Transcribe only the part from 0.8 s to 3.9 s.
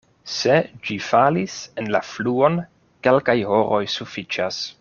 ĝi falis en la fluon, kelkaj horoj